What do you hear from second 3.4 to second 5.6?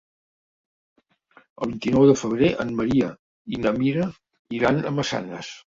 i na Mira iran a Massanes.